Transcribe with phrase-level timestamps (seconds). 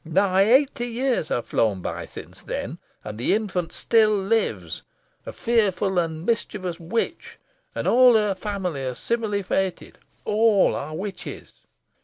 [0.03, 4.81] Nigh eighty years have flown by since then, and the infant still lives
[5.27, 7.37] a fearful and mischievous witch
[7.75, 11.51] and all her family are similarly fated all are witches."